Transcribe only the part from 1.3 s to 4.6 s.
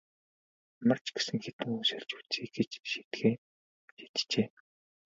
хэдэн үг сольж үзье гэж шийджээ.